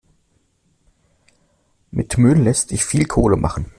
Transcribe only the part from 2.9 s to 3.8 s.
Kohle machen.